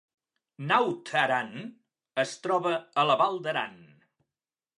[0.69, 1.51] Naut Aran
[2.25, 3.79] es troba a la Val d’Aran